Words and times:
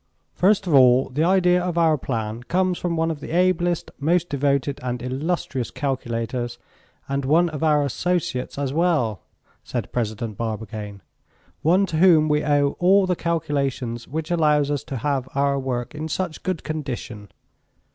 "First 0.33 0.65
of 0.65 0.73
all, 0.73 1.09
the 1.09 1.23
idea 1.23 1.61
of 1.63 1.77
our 1.77 1.95
plan 1.95 2.41
comes 2.41 2.79
from 2.79 2.97
one 2.97 3.11
of 3.11 3.19
the 3.19 3.29
ablest, 3.29 3.91
most 3.99 4.29
devoted 4.29 4.79
and 4.81 4.99
illustrious 4.99 5.69
calculators 5.69 6.57
and 7.07 7.23
one 7.23 7.49
of 7.49 7.61
our 7.61 7.83
associates 7.83 8.57
as 8.57 8.73
well," 8.73 9.21
said 9.63 9.91
President 9.91 10.37
Barbicane. 10.37 11.03
"One 11.61 11.85
to 11.85 11.97
whom 11.97 12.29
we 12.29 12.43
owe 12.43 12.71
all 12.79 13.05
the 13.05 13.15
calculations 13.15 14.07
which 14.07 14.31
allows 14.31 14.71
us 14.71 14.83
to 14.85 14.97
have 14.97 15.29
our 15.35 15.59
work 15.59 15.93
in 15.93 16.07
such 16.07 16.41
good 16.41 16.63
condition. 16.63 17.29